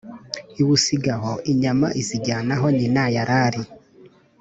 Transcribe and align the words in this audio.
iwusiga 0.61 1.11
aho, 1.17 1.33
inyama 1.51 1.87
izijyana 2.01 2.51
aho 2.57 2.67
nyina 2.77 3.03
yari 3.15 3.35
ari. 3.45 3.61